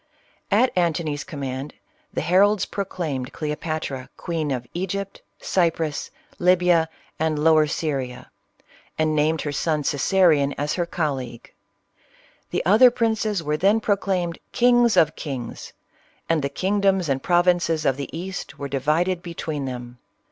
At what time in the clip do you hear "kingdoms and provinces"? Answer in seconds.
16.49-17.85